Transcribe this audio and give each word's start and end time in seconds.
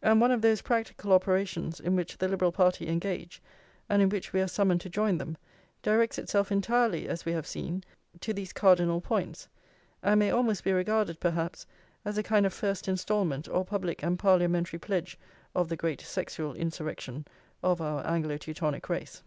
And 0.00 0.18
one 0.18 0.30
of 0.30 0.40
those 0.40 0.62
practical 0.62 1.12
operations 1.12 1.78
in 1.78 1.94
which 1.94 2.16
the 2.16 2.26
Liberal 2.26 2.52
party 2.52 2.88
engage, 2.88 3.42
and 3.86 4.00
in 4.00 4.08
which 4.08 4.32
we 4.32 4.40
are 4.40 4.48
summoned 4.48 4.80
to 4.80 4.88
join 4.88 5.18
them, 5.18 5.36
directs 5.82 6.16
itself 6.18 6.50
entirely, 6.50 7.06
as 7.06 7.26
we 7.26 7.32
have 7.32 7.46
seen, 7.46 7.84
to 8.22 8.32
these 8.32 8.54
cardinal 8.54 9.02
points, 9.02 9.46
and 10.02 10.20
may 10.20 10.30
almost 10.30 10.64
be 10.64 10.72
regarded, 10.72 11.20
perhaps, 11.20 11.66
as 12.02 12.16
a 12.16 12.22
kind 12.22 12.46
of 12.46 12.54
first 12.54 12.88
instalment 12.88 13.46
or 13.46 13.62
public 13.62 14.02
and 14.02 14.18
parliamentary 14.18 14.78
pledge 14.78 15.18
of 15.54 15.68
the 15.68 15.76
great 15.76 16.00
sexual 16.00 16.54
insurrection 16.54 17.26
of 17.62 17.82
our 17.82 18.00
Anglo 18.06 18.38
Teutonic 18.38 18.88
race. 18.88 19.22